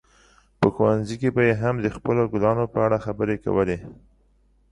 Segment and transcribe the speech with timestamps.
[0.59, 3.77] په ښوونځي کې به یې هم د خپلو ګلونو په اړه خبرې کولې.